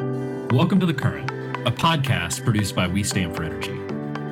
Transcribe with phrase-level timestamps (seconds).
[0.00, 1.30] Welcome to The Current,
[1.66, 3.74] a podcast produced by We Stand for Energy.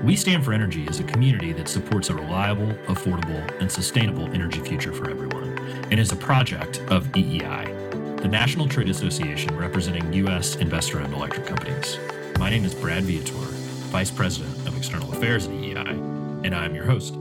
[0.02, 4.60] We Stand for Energy is a community that supports a reliable, affordable, and sustainable energy
[4.60, 5.58] future for everyone,
[5.90, 10.56] and is a project of EEI, the National Trade Association representing U.S.
[10.56, 11.98] investor owned electric companies.
[12.38, 13.34] My name is Brad Viator,
[13.90, 17.14] Vice President of External Affairs at EEI, and I am your host.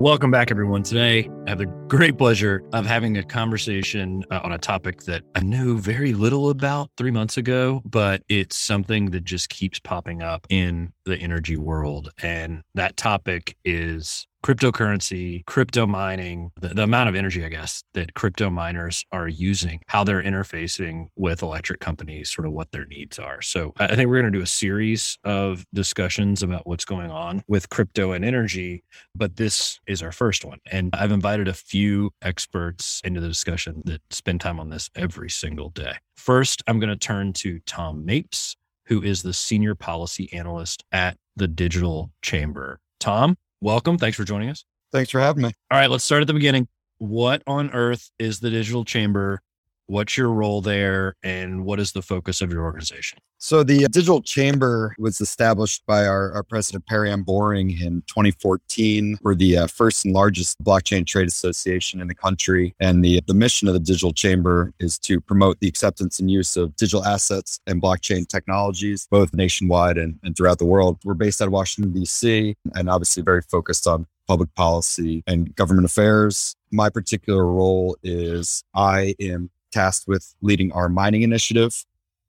[0.00, 0.84] Welcome back, everyone.
[0.84, 5.24] Today, I have the great pleasure of having a conversation uh, on a topic that
[5.34, 10.22] I knew very little about three months ago, but it's something that just keeps popping
[10.22, 12.12] up in the energy world.
[12.22, 18.14] And that topic is cryptocurrency, crypto mining, the, the, amount of energy, I guess, that
[18.14, 23.18] crypto miners are using, how they're interfacing with electric companies, sort of what their needs
[23.18, 23.42] are.
[23.42, 27.42] So I think we're going to do a series of discussions about what's going on
[27.46, 28.84] with crypto and energy,
[29.14, 30.60] but this is our first one.
[30.70, 35.28] And I've invited a few experts into the discussion that spend time on this every
[35.28, 35.96] single day.
[36.16, 41.18] First, I'm going to turn to Tom Mapes, who is the senior policy analyst at
[41.36, 42.80] the Digital Chamber.
[42.98, 43.98] Tom, welcome.
[43.98, 44.64] Thanks for joining us.
[44.92, 45.52] Thanks for having me.
[45.70, 46.68] All right, let's start at the beginning.
[46.98, 49.40] What on earth is the Digital Chamber?
[49.88, 53.20] What's your role there and what is the focus of your organization?
[53.38, 59.16] So, the Digital Chamber was established by our, our president, Perianne Boring, in 2014.
[59.22, 62.74] We're the uh, first and largest blockchain trade association in the country.
[62.78, 66.54] And the, the mission of the Digital Chamber is to promote the acceptance and use
[66.58, 70.98] of digital assets and blockchain technologies, both nationwide and, and throughout the world.
[71.02, 75.86] We're based out of Washington, D.C., and obviously very focused on public policy and government
[75.86, 76.54] affairs.
[76.70, 81.84] My particular role is I am tasked with leading our mining initiative,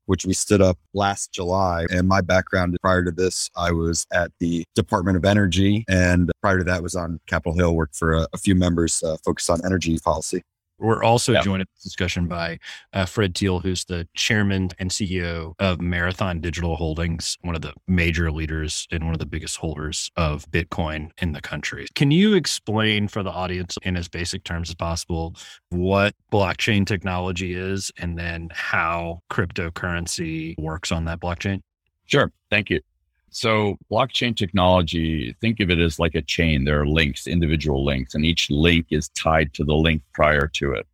[0.05, 1.85] which we stood up last July.
[1.91, 5.85] And my background prior to this, I was at the Department of Energy.
[5.87, 9.17] And prior to that was on Capitol Hill, worked for a, a few members uh,
[9.23, 10.43] focused on energy policy.
[10.79, 12.59] We're also joined in this discussion by
[12.93, 17.73] uh, Fred Thiel, who's the chairman and CEO of Marathon Digital Holdings, one of the
[17.87, 21.87] major leaders and one of the biggest holders of Bitcoin in the country.
[21.95, 25.35] Can you explain for the audience in as basic terms as possible
[25.69, 31.61] what blockchain technology is and then how cryptocurrency works on that blockchain?
[32.05, 32.31] Sure.
[32.49, 32.81] Thank you.
[33.31, 36.65] So, blockchain technology, think of it as like a chain.
[36.65, 40.73] There are links, individual links, and each link is tied to the link prior to
[40.73, 40.87] it.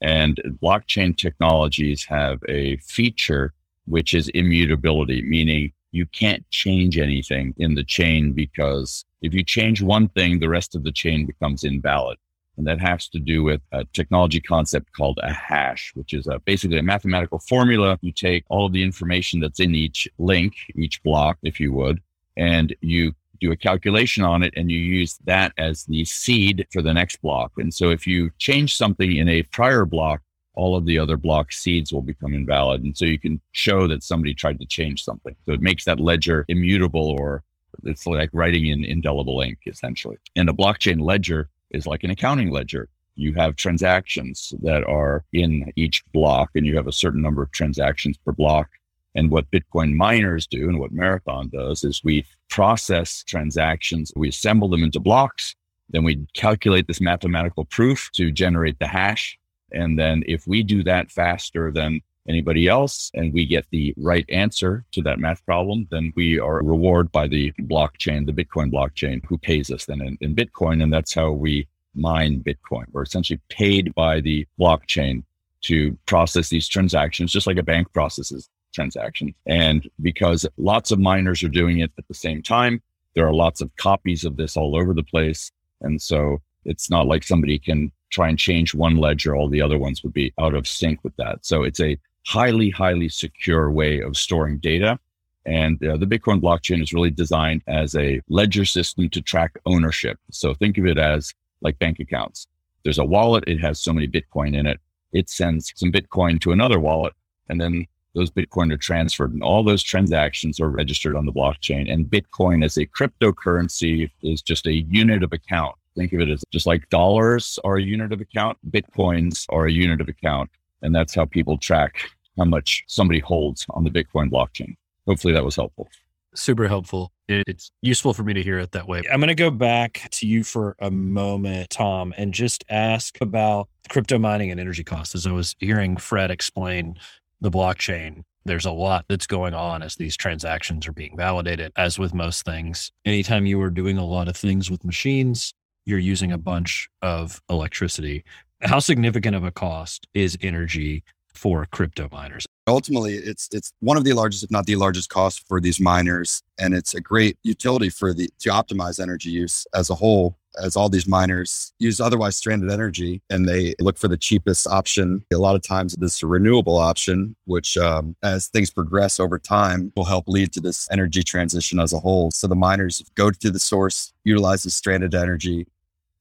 [0.00, 3.54] And blockchain technologies have a feature
[3.86, 9.82] which is immutability, meaning you can't change anything in the chain because if you change
[9.82, 12.18] one thing, the rest of the chain becomes invalid.
[12.58, 16.40] And that has to do with a technology concept called a hash, which is a,
[16.40, 17.98] basically a mathematical formula.
[18.02, 22.00] You take all of the information that's in each link, each block, if you would,
[22.36, 26.82] and you do a calculation on it and you use that as the seed for
[26.82, 27.52] the next block.
[27.56, 30.20] And so if you change something in a prior block,
[30.54, 32.82] all of the other block seeds will become invalid.
[32.82, 35.36] And so you can show that somebody tried to change something.
[35.46, 37.44] So it makes that ledger immutable or
[37.84, 40.16] it's like writing in indelible ink, essentially.
[40.34, 42.88] And a blockchain ledger is like an accounting ledger.
[43.14, 47.50] You have transactions that are in each block, and you have a certain number of
[47.52, 48.68] transactions per block.
[49.14, 54.68] And what Bitcoin miners do and what Marathon does is we process transactions, we assemble
[54.68, 55.56] them into blocks,
[55.90, 59.38] then we calculate this mathematical proof to generate the hash.
[59.72, 64.26] And then if we do that faster than anybody else and we get the right
[64.28, 69.24] answer to that math problem, then we are rewarded by the blockchain, the Bitcoin blockchain,
[69.24, 70.82] who pays us then in, in Bitcoin.
[70.82, 72.84] And that's how we mine Bitcoin.
[72.92, 75.24] We're essentially paid by the blockchain
[75.62, 79.34] to process these transactions, just like a bank processes transactions.
[79.46, 82.82] And because lots of miners are doing it at the same time,
[83.14, 85.50] there are lots of copies of this all over the place.
[85.80, 89.78] And so it's not like somebody can try and change one ledger, all the other
[89.78, 91.44] ones would be out of sync with that.
[91.44, 94.98] So it's a highly, highly secure way of storing data.
[95.46, 100.18] And uh, the Bitcoin blockchain is really designed as a ledger system to track ownership.
[100.30, 102.46] So think of it as like bank accounts.
[102.84, 103.44] There's a wallet.
[103.46, 104.78] It has so many Bitcoin in it.
[105.12, 107.14] It sends some Bitcoin to another wallet
[107.48, 111.90] and then those Bitcoin are transferred and all those transactions are registered on the blockchain.
[111.90, 115.76] And Bitcoin as a cryptocurrency is just a unit of account.
[115.96, 118.58] Think of it as just like dollars are a unit of account.
[118.70, 120.50] Bitcoins are a unit of account.
[120.82, 124.76] And that's how people track how much somebody holds on the Bitcoin blockchain.
[125.06, 125.88] Hopefully that was helpful.
[126.34, 127.12] Super helpful.
[127.28, 129.02] It's useful for me to hear it that way.
[129.10, 133.68] I'm going to go back to you for a moment, Tom, and just ask about
[133.88, 135.14] crypto mining and energy costs.
[135.14, 136.96] As I was hearing Fred explain
[137.40, 141.72] the blockchain, there's a lot that's going on as these transactions are being validated.
[141.76, 145.54] As with most things, anytime you are doing a lot of things with machines,
[145.86, 148.24] you're using a bunch of electricity.
[148.60, 151.04] How significant of a cost is energy
[151.38, 152.46] for crypto miners?
[152.66, 156.42] Ultimately, it's it's one of the largest, if not the largest cost for these miners.
[156.58, 160.76] And it's a great utility for the to optimize energy use as a whole as
[160.76, 165.24] all these miners use otherwise stranded energy and they look for the cheapest option.
[165.32, 170.04] A lot of times, this renewable option, which, um, as things progress over time, will
[170.04, 172.30] help lead to this energy transition as a whole.
[172.30, 175.66] So the miners go to the source, utilize the stranded energy,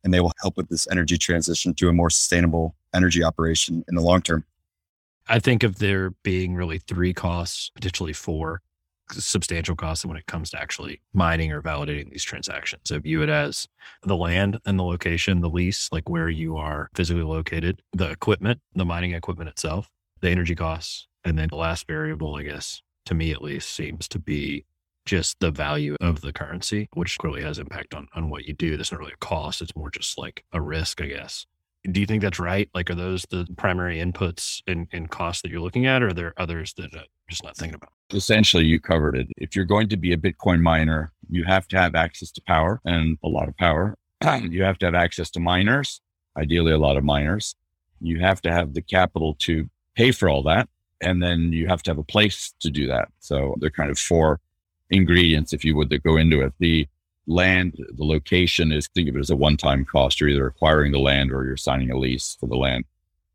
[0.04, 3.96] and they will help with this energy transition to a more sustainable energy operation in
[3.96, 4.46] the long term.
[5.30, 8.62] I think of there being really three costs, potentially four
[9.12, 12.84] substantial costs when it comes to actually mining or validating these transactions.
[12.86, 13.68] So view it as
[14.04, 18.60] the land and the location, the lease, like where you are physically located, the equipment,
[18.76, 19.90] the mining equipment itself,
[20.22, 24.08] the energy costs, and then the last variable, I guess, to me at least, seems
[24.10, 24.66] to be
[25.06, 28.76] just the value of the currency, which clearly has impact on on what you do.
[28.76, 31.46] That's not really a cost; it's more just like a risk, I guess.
[31.92, 32.70] Do you think that's right?
[32.74, 36.14] Like, are those the primary inputs in, in costs that you're looking at, or are
[36.14, 37.92] there others that I'm just not thinking about?
[38.12, 39.28] Essentially, you covered it.
[39.38, 42.82] If you're going to be a Bitcoin miner, you have to have access to power
[42.86, 43.96] and a lot of power.
[44.44, 46.02] you have to have access to miners,
[46.38, 47.56] ideally, a lot of miners.
[48.02, 50.70] You have to have the capital to pay for all that.
[51.02, 53.10] And then you have to have a place to do that.
[53.20, 54.40] So they're kind of four
[54.90, 56.54] ingredients, if you would, that go into it.
[56.60, 56.88] The
[57.28, 60.20] land, the location is think of it as a one time cost.
[60.20, 62.86] You're either acquiring the land or you're signing a lease for the land.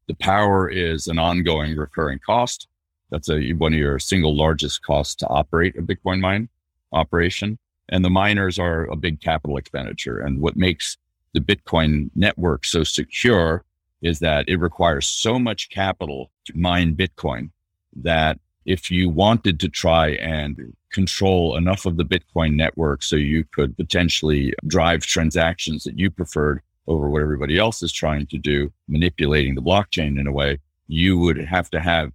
[0.09, 2.69] The power is an ongoing recurring cost.
[3.11, 6.49] That's a, one of your single largest costs to operate a Bitcoin mine
[6.93, 7.59] operation.
[7.91, 10.19] And the miners are a big capital expenditure.
[10.19, 10.97] And what makes
[11.35, 13.65] the Bitcoin network so secure
[14.01, 17.51] is that it requires so much capital to mine Bitcoin
[17.97, 23.45] that if you wanted to try and control enough of the Bitcoin network so you
[23.53, 28.73] could potentially drive transactions that you preferred over what everybody else is trying to do,
[28.89, 32.13] manipulating the blockchain in a way, you would have to have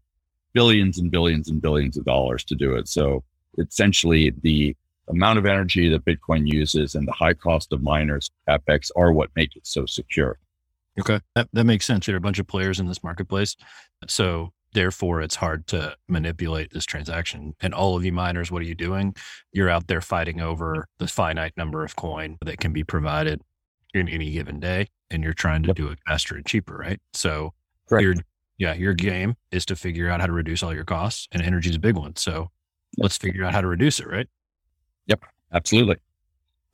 [0.53, 2.87] billions and billions and billions of dollars to do it.
[2.87, 3.23] So
[3.57, 4.75] essentially the
[5.09, 9.29] amount of energy that Bitcoin uses and the high cost of miners, capex are what
[9.35, 10.37] make it so secure.
[10.99, 11.21] Okay.
[11.35, 12.05] That, that makes sense.
[12.05, 13.55] There are a bunch of players in this marketplace.
[14.07, 17.55] So Therefore, it's hard to manipulate this transaction.
[17.59, 19.15] And all of you miners, what are you doing?
[19.51, 23.41] You're out there fighting over the finite number of coin that can be provided
[23.95, 24.89] in any given day.
[25.09, 25.77] And you're trying to yep.
[25.77, 27.01] do it faster and cheaper, right?
[27.13, 27.55] So,
[27.89, 28.13] your,
[28.59, 31.71] yeah, your game is to figure out how to reduce all your costs, and energy
[31.71, 32.15] is a big one.
[32.15, 32.51] So,
[32.99, 34.27] let's figure out how to reduce it, right?
[35.07, 35.95] Yep, absolutely.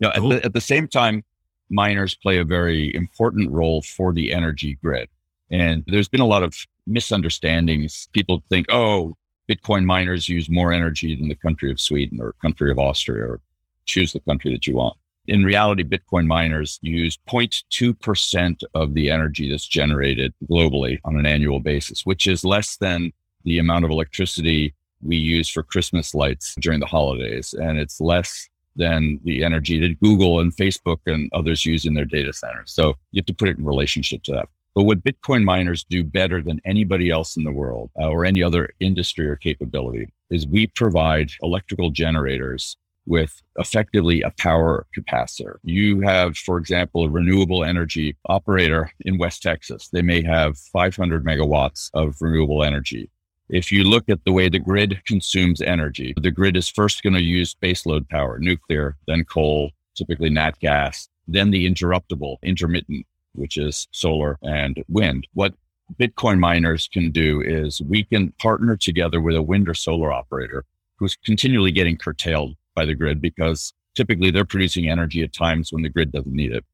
[0.02, 0.34] Know, cool.
[0.34, 1.24] at, the, at the same time,
[1.70, 5.08] miners play a very important role for the energy grid.
[5.50, 6.54] And there's been a lot of
[6.88, 8.08] misunderstandings.
[8.14, 9.16] People think, oh,
[9.50, 13.42] Bitcoin miners use more energy than the country of Sweden or country of Austria, or
[13.86, 14.98] choose the country that you want.
[15.28, 21.60] In reality, Bitcoin miners use 0.2% of the energy that's generated globally on an annual
[21.60, 23.14] basis, which is less than
[23.46, 27.54] the amount of electricity we use for Christmas lights during the holidays.
[27.54, 32.06] And it's less than the energy that Google and Facebook and others use in their
[32.06, 32.72] data centers.
[32.72, 34.50] So you have to put it in relationship to that.
[34.76, 38.42] But what Bitcoin miners do better than anybody else in the world uh, or any
[38.42, 45.58] other industry or capability is we provide electrical generators with effectively a power capacitor.
[45.64, 49.90] You have, for example, a renewable energy operator in West Texas.
[49.90, 53.10] They may have 500 megawatts of renewable energy.
[53.50, 57.14] If you look at the way the grid consumes energy, the grid is first going
[57.14, 63.58] to use baseload power, nuclear, then coal, typically nat gas, then the interruptible, intermittent which
[63.58, 65.28] is solar and wind.
[65.34, 65.54] What
[66.00, 70.66] Bitcoin miners can do is we can partner together with a wind or solar operator
[70.98, 75.84] who's continually getting curtailed by the grid because typically they're producing energy at times when
[75.84, 76.66] the grid doesn't need it.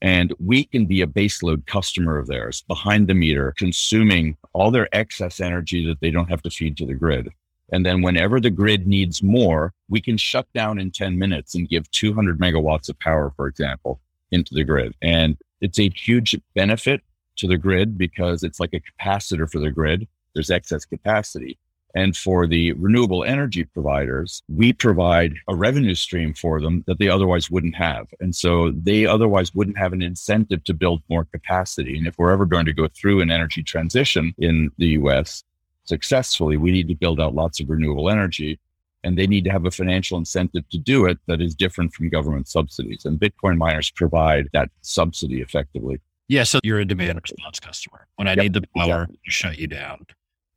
[0.00, 4.88] And we can be a baseload customer of theirs behind the meter, consuming all their
[4.94, 7.30] excess energy that they don't have to feed to the grid.
[7.72, 11.68] And then whenever the grid needs more, we can shut down in 10 minutes and
[11.68, 14.94] give 200 megawatts of power, for example, into the grid.
[15.02, 17.02] And it's a huge benefit
[17.36, 20.06] to the grid because it's like a capacitor for the grid.
[20.34, 21.58] There's excess capacity.
[21.94, 27.08] And for the renewable energy providers, we provide a revenue stream for them that they
[27.08, 28.06] otherwise wouldn't have.
[28.20, 31.96] And so they otherwise wouldn't have an incentive to build more capacity.
[31.96, 35.44] And if we're ever going to go through an energy transition in the US
[35.84, 38.60] successfully, we need to build out lots of renewable energy
[39.08, 42.10] and they need to have a financial incentive to do it that is different from
[42.10, 43.06] government subsidies.
[43.06, 45.98] And Bitcoin miners provide that subsidy effectively.
[46.28, 46.44] Yeah.
[46.44, 48.06] So you're a demand response customer.
[48.16, 49.18] When I yep, need the power, exactly.
[49.24, 50.04] shut you down.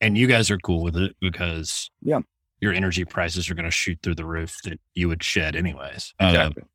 [0.02, 2.20] And you guys are cool with it because yeah.
[2.60, 6.14] your energy prices are going to shoot through the roof that you would shed anyways.
[6.20, 6.64] Exactly.
[6.64, 6.70] Um,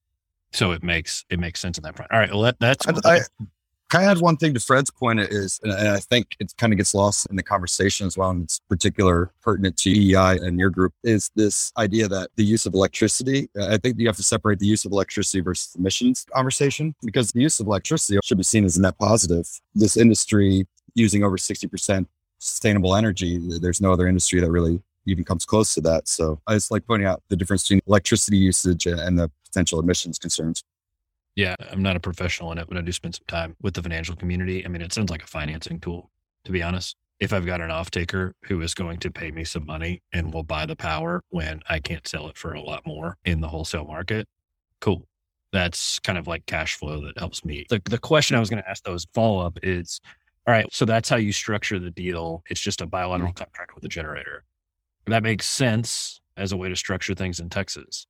[0.52, 2.10] so it makes it makes sense in that front.
[2.10, 2.30] All right.
[2.30, 3.20] Well, that, that's I, I,
[3.88, 6.76] Can I add one thing to Fred's point is, and I think it kind of
[6.76, 10.70] gets lost in the conversation as well, and it's particular pertinent to EEI and your
[10.70, 14.58] group, is this idea that the use of electricity, I think you have to separate
[14.58, 18.64] the use of electricity versus emissions conversation, because the use of electricity should be seen
[18.64, 19.48] as a net positive.
[19.76, 20.66] This industry
[20.96, 22.06] using over 60%
[22.38, 26.08] sustainable energy, there's no other industry that really even comes close to that.
[26.08, 30.18] So I just like pointing out the difference between electricity usage and the potential emissions
[30.18, 30.64] concerns.
[31.36, 33.82] Yeah, I'm not a professional in it, but I do spend some time with the
[33.82, 34.64] financial community.
[34.64, 36.10] I mean, it sounds like a financing tool,
[36.44, 36.96] to be honest.
[37.20, 40.32] If I've got an off taker who is going to pay me some money and
[40.32, 43.48] will buy the power when I can't sell it for a lot more in the
[43.48, 44.26] wholesale market,
[44.80, 45.06] cool.
[45.52, 47.66] That's kind of like cash flow that helps me.
[47.70, 50.00] The, the question I was going to ask though as follow up is
[50.46, 52.42] all right, so that's how you structure the deal.
[52.48, 53.44] It's just a bilateral mm-hmm.
[53.44, 54.44] contract with the generator.
[55.06, 58.06] That makes sense as a way to structure things in Texas.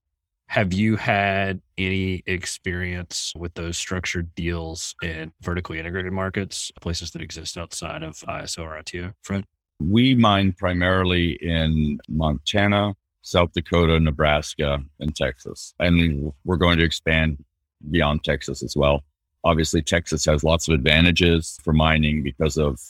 [0.48, 7.22] Have you had any experience with those structured deals in vertically integrated markets, places that
[7.22, 9.44] exist outside of ISO or ITO, Fred?
[9.80, 15.74] We mine primarily in Montana, South Dakota, Nebraska, and Texas.
[15.80, 17.44] And we're going to expand
[17.90, 19.02] beyond Texas as well.
[19.44, 22.80] Obviously, Texas has lots of advantages for mining because of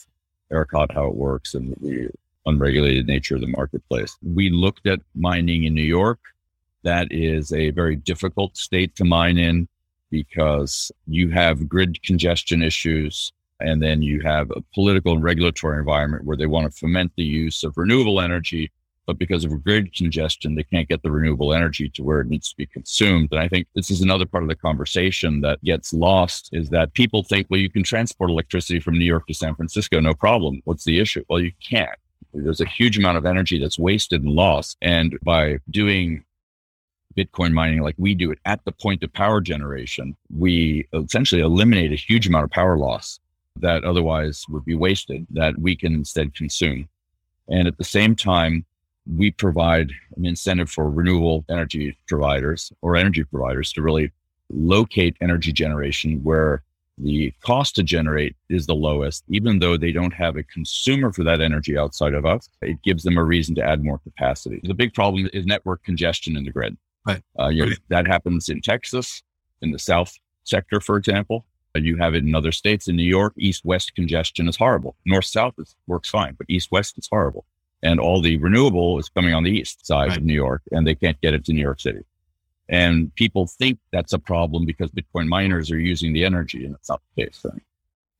[0.51, 2.09] ERCOT, how it works, and the
[2.45, 4.15] unregulated nature of the marketplace.
[4.23, 6.19] We looked at mining in New York
[6.83, 9.67] that is a very difficult state to mine in
[10.09, 16.23] because you have grid congestion issues and then you have a political and regulatory environment
[16.23, 18.71] where they want to foment the use of renewable energy
[19.05, 22.49] but because of grid congestion they can't get the renewable energy to where it needs
[22.49, 23.29] to be consumed.
[23.31, 26.93] And i think this is another part of the conversation that gets lost is that
[26.93, 30.61] people think well you can transport electricity from new york to san francisco no problem.
[30.65, 31.23] What's the issue?
[31.29, 31.97] Well you can't.
[32.33, 34.77] There's a huge amount of energy that's wasted and lost.
[34.81, 36.23] And by doing
[37.17, 41.91] Bitcoin mining like we do it at the point of power generation, we essentially eliminate
[41.91, 43.19] a huge amount of power loss
[43.59, 46.87] that otherwise would be wasted that we can instead consume.
[47.49, 48.65] And at the same time,
[49.15, 54.11] we provide an incentive for renewable energy providers or energy providers to really
[54.49, 56.61] locate energy generation where
[56.97, 61.23] the cost to generate is the lowest, even though they don't have a consumer for
[61.23, 62.49] that energy outside of us.
[62.61, 64.59] It gives them a reason to add more capacity.
[64.63, 66.75] The big problem is network congestion in the grid.
[67.07, 67.23] Right.
[67.39, 69.23] Uh, you know, that happens in Texas,
[69.61, 71.45] in the South sector, for example.
[71.75, 72.87] You have it in other states.
[72.87, 74.95] In New York, east west congestion is horrible.
[75.05, 77.45] North south works fine, but east west is horrible.
[77.83, 80.17] And all the renewable is coming on the east side right.
[80.17, 82.03] of New York, and they can't get it to New York City.
[82.69, 86.89] And people think that's a problem because Bitcoin miners are using the energy, and it's
[86.89, 87.41] not the case.
[87.45, 87.61] Right?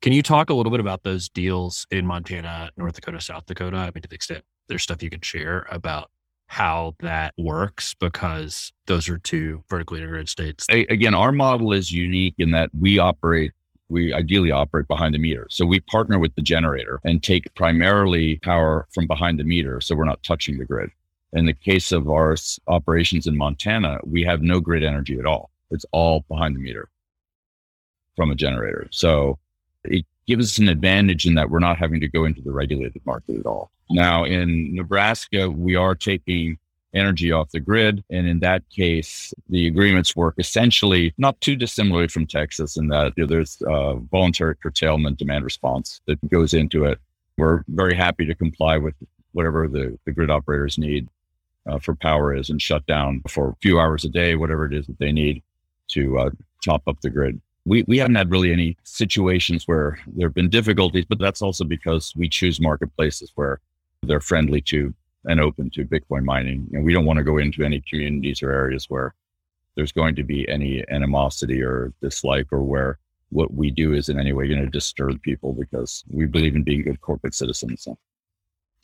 [0.02, 3.78] Can you talk a little bit about those deals in Montana, North Dakota, South Dakota?
[3.78, 6.12] I mean, to the extent there's stuff you can share about
[6.48, 7.06] how mm.
[7.06, 10.66] that works because those are two vertically integrated states.
[10.70, 13.52] Again, our model is unique in that we operate
[13.90, 15.48] we ideally operate behind the meter.
[15.50, 19.80] So we partner with the generator and take primarily power from behind the meter.
[19.80, 20.90] So we're not touching the grid.
[21.34, 22.36] In the case of our
[22.68, 25.52] operations in Montana, we have no grid energy at all.
[25.72, 26.90] It's all behind the meter
[28.16, 28.88] from a generator.
[28.92, 29.38] So
[29.84, 33.02] it gives us an advantage in that we're not having to go into the regulated
[33.06, 33.72] market at all.
[33.90, 36.58] Now, in Nebraska, we are taking
[36.94, 38.04] energy off the grid.
[38.10, 43.14] And in that case, the agreements work essentially not too dissimilarly from Texas in that
[43.16, 47.00] there's uh, voluntary curtailment demand response that goes into it.
[47.38, 48.96] We're very happy to comply with
[49.34, 51.08] whatever the, the grid operators need
[51.68, 54.74] uh, for power is and shut down for a few hours a day, whatever it
[54.74, 55.44] is that they need
[55.90, 56.30] to uh,
[56.64, 60.50] top up the grid we, we haven't had really any situations where there have been
[60.50, 63.60] difficulties, but that's also because we choose marketplaces where
[64.04, 64.94] they're friendly to
[65.26, 66.70] and open to Bitcoin mining.
[66.74, 69.14] And we don't want to go into any communities or areas where
[69.76, 73.00] there's going to be any animosity or dislike or where
[73.30, 76.64] what we do is in any way going to disturb people because we believe in
[76.64, 77.88] being good corporate citizens.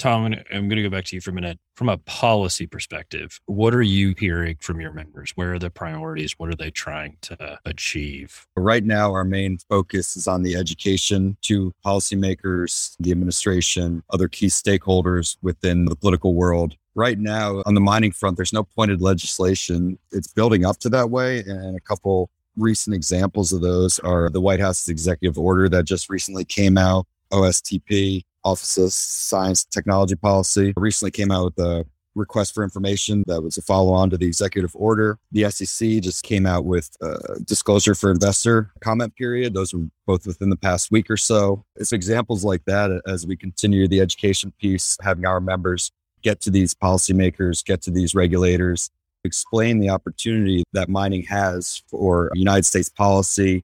[0.03, 1.57] Tom, I'm going to go back to you for a minute.
[1.77, 5.31] From a policy perspective, what are you hearing from your members?
[5.35, 6.33] Where are the priorities?
[6.37, 8.45] What are they trying to achieve?
[8.57, 14.47] Right now, our main focus is on the education to policymakers, the administration, other key
[14.47, 16.75] stakeholders within the political world.
[16.95, 19.97] Right now, on the mining front, there's no pointed legislation.
[20.11, 21.45] It's building up to that way.
[21.47, 26.09] And a couple recent examples of those are the White House's executive order that just
[26.09, 31.85] recently came out, OSTP, Office of Science Technology Policy recently came out with a
[32.15, 35.17] request for information that was a follow on to the executive order.
[35.31, 39.53] The SEC just came out with a disclosure for investor comment period.
[39.53, 41.65] Those were both within the past week or so.
[41.75, 46.51] It's examples like that as we continue the education piece, having our members get to
[46.51, 48.89] these policymakers, get to these regulators,
[49.23, 53.63] explain the opportunity that mining has for United States policy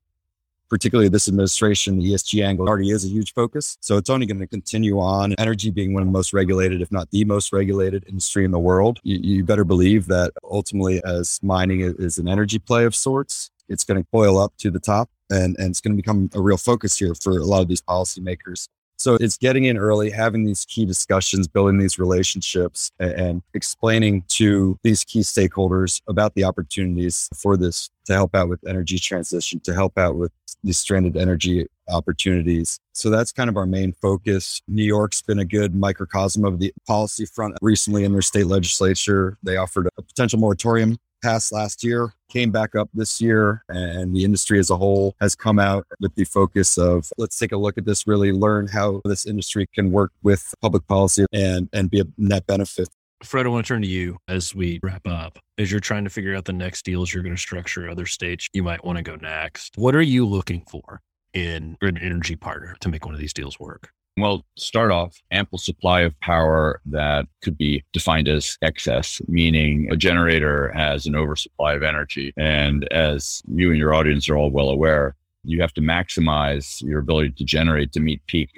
[0.70, 3.78] particularly this administration, the ESG angle already is a huge focus.
[3.82, 5.34] So it's only going to continue on.
[5.38, 8.60] Energy being one of the most regulated, if not the most regulated industry in the
[8.60, 9.00] world.
[9.04, 13.84] You, you better believe that ultimately, as mining is an energy play of sorts, it's
[13.84, 16.58] going to coil up to the top and, and it's going to become a real
[16.58, 18.68] focus here for a lot of these policymakers.
[19.00, 24.78] So it's getting in early, having these key discussions, building these relationships, and explaining to
[24.84, 29.74] these key stakeholders about the opportunities for this to help out with energy transition, to
[29.74, 32.80] help out with these stranded energy opportunities.
[32.94, 34.62] So that's kind of our main focus.
[34.68, 37.58] New York's been a good microcosm of the policy front.
[37.62, 42.76] Recently in their state legislature, they offered a potential moratorium passed last year, came back
[42.76, 46.78] up this year, and the industry as a whole has come out with the focus
[46.78, 50.54] of let's take a look at this, really learn how this industry can work with
[50.62, 52.90] public policy and, and be a net benefit.
[53.24, 55.40] Fred, I want to turn to you as we wrap up.
[55.58, 58.48] As you're trying to figure out the next deals you're going to structure, other states
[58.54, 59.74] you might want to go next.
[59.76, 61.02] What are you looking for
[61.34, 63.92] in an energy partner to make one of these deals work?
[64.18, 69.98] Well, start off ample supply of power that could be defined as excess, meaning a
[69.98, 72.34] generator has an oversupply of energy.
[72.38, 77.00] And as you and your audience are all well aware, you have to maximize your
[77.00, 78.50] ability to generate to meet peak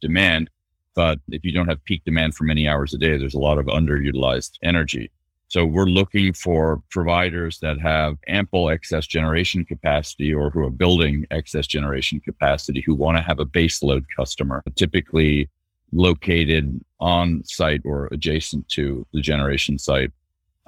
[0.00, 0.50] demand.
[0.94, 3.58] But if you don't have peak demand for many hours a day, there's a lot
[3.58, 5.10] of underutilized energy.
[5.48, 11.26] So we're looking for providers that have ample excess generation capacity or who are building
[11.32, 15.50] excess generation capacity who want to have a baseload customer, typically
[15.92, 20.12] located on site or adjacent to the generation site,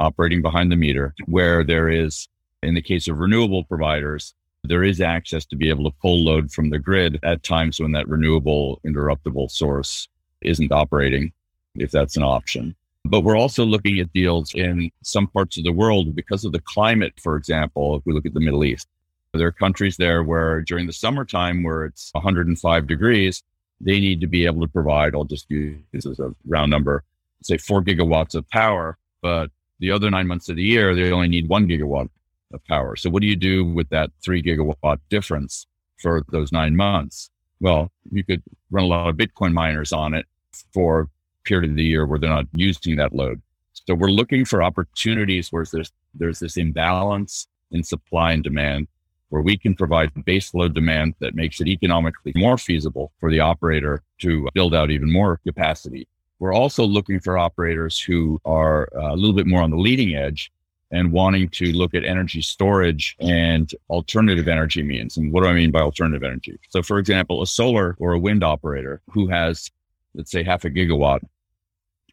[0.00, 2.28] operating behind the meter, where there is,
[2.64, 6.50] in the case of renewable providers, there is access to be able to pull load
[6.50, 10.08] from the grid at times when that renewable interruptible source
[10.44, 11.32] isn't operating,
[11.74, 12.74] if that's an option.
[13.04, 16.60] But we're also looking at deals in some parts of the world because of the
[16.60, 18.86] climate, for example, if we look at the Middle East.
[19.34, 23.42] There are countries there where during the summertime where it's 105 degrees,
[23.80, 27.02] they need to be able to provide, I'll just use this as a round number,
[27.42, 31.28] say four gigawatts of power, but the other nine months of the year, they only
[31.28, 32.08] need one gigawatt
[32.52, 32.94] of power.
[32.94, 35.66] So what do you do with that three gigawatt difference
[35.98, 37.30] for those nine months?
[37.60, 40.26] Well, you could run a lot of Bitcoin miners on it
[40.72, 41.08] for
[41.44, 43.40] period of the year where they're not using that load.
[43.72, 48.86] So we're looking for opportunities where there's, there's this imbalance in supply and demand
[49.30, 53.40] where we can provide base load demand that makes it economically more feasible for the
[53.40, 56.06] operator to build out even more capacity.
[56.38, 60.14] We're also looking for operators who are uh, a little bit more on the leading
[60.14, 60.52] edge
[60.90, 65.16] and wanting to look at energy storage and alternative energy means.
[65.16, 66.60] And what do I mean by alternative energy?
[66.68, 69.70] So, for example, a solar or a wind operator who has,
[70.14, 71.20] let's say, half a gigawatt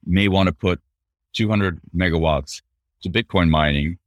[0.05, 0.79] may want to put
[1.33, 2.61] 200 megawatts
[3.03, 3.97] to Bitcoin mining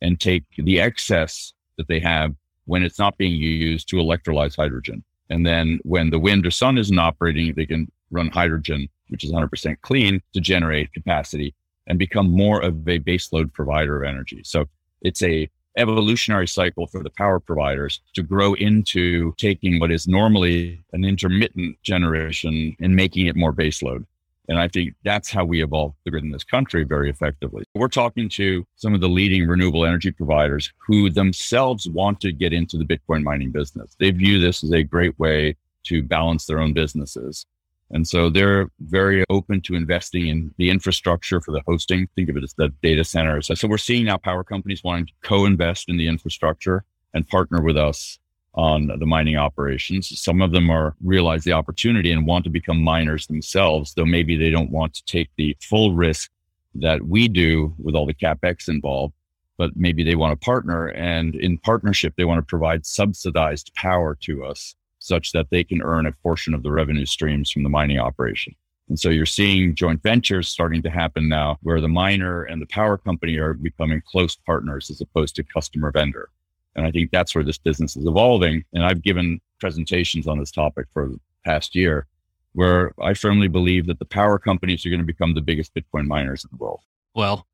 [0.00, 2.34] and take the excess that they have
[2.66, 5.02] when it's not being used to electrolyze hydrogen.
[5.30, 9.32] And then when the wind or sun isn't operating, they can run hydrogen, which is
[9.32, 11.54] 100% clean to generate capacity
[11.86, 14.42] and become more of a baseload provider of energy.
[14.44, 14.66] So
[15.02, 20.80] it's a evolutionary cycle for the power providers to grow into taking what is normally
[20.92, 24.04] an intermittent generation and making it more baseload.
[24.48, 27.64] And I think that's how we evolved the grid in this country very effectively.
[27.74, 32.54] We're talking to some of the leading renewable energy providers who themselves want to get
[32.54, 33.94] into the Bitcoin mining business.
[34.00, 37.44] They view this as a great way to balance their own businesses.
[37.90, 42.06] And so they're very open to investing in the infrastructure for the hosting.
[42.14, 43.50] Think of it as the data centers.
[43.58, 47.78] So we're seeing now power companies wanting to co-invest in the infrastructure and partner with
[47.78, 48.18] us
[48.54, 50.20] on the mining operations.
[50.20, 54.36] Some of them are realize the opportunity and want to become miners themselves, though maybe
[54.36, 56.30] they don't want to take the full risk
[56.74, 59.14] that we do with all the capex involved,
[59.56, 64.16] but maybe they want to partner and in partnership, they want to provide subsidized power
[64.22, 67.68] to us such that they can earn a portion of the revenue streams from the
[67.68, 68.54] mining operation.
[68.88, 72.66] And so you're seeing joint ventures starting to happen now where the miner and the
[72.66, 76.30] power company are becoming close partners as opposed to customer vendor.
[76.74, 78.64] And I think that's where this business is evolving.
[78.72, 82.06] And I've given presentations on this topic for the past year
[82.54, 86.06] where I firmly believe that the power companies are going to become the biggest Bitcoin
[86.06, 86.80] miners in the world.
[87.14, 87.46] Well,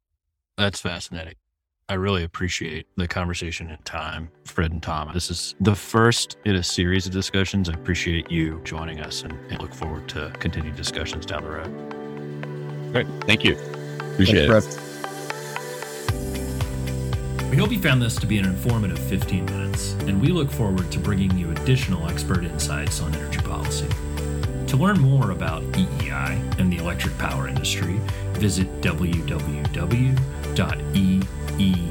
[0.56, 1.34] that's fascinating.
[1.86, 5.10] I really appreciate the conversation and time, Fred and Tom.
[5.12, 7.68] This is the first in a series of discussions.
[7.68, 12.92] I appreciate you joining us and, and look forward to continued discussions down the road.
[12.92, 13.06] Great.
[13.26, 13.58] Thank you.
[14.12, 14.80] Appreciate Thanks, it.
[17.50, 20.90] We hope you found this to be an informative 15 minutes, and we look forward
[20.90, 23.88] to bringing you additional expert insights on energy policy.
[24.68, 28.00] To learn more about EEI and the electric power industry,
[28.32, 28.80] visit
[31.54, 31.90] www.eei.org.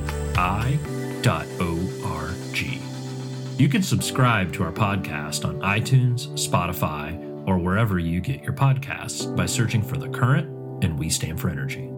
[3.59, 9.33] You can subscribe to our podcast on iTunes, Spotify, or wherever you get your podcasts
[9.35, 11.92] by searching for The Current and We Stand for Energy.